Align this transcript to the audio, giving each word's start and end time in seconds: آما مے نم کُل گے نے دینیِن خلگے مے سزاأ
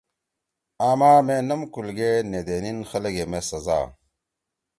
آما 0.89 1.11
مے 1.25 1.37
نم 1.47 1.61
کُل 1.73 1.87
گے 1.97 2.11
نے 2.31 2.39
دینیِن 2.47 2.79
خلگے 2.89 3.25
مے 3.31 3.39
سزاأ 3.49 3.85